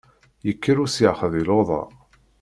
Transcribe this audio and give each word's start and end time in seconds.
Yekker 0.47 0.77
usyax 0.85 1.19
di 1.33 1.41
luḍa! 1.47 1.81